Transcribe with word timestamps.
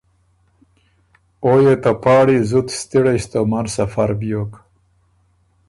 او 1.43 1.53
يې 1.65 1.75
ته 1.83 1.91
پاړی 2.03 2.37
زُت 2.49 2.67
ستِړئ 2.79 3.17
ستومن 3.25 3.65
سفر 3.75 4.09
بیوک۔ 4.19 4.51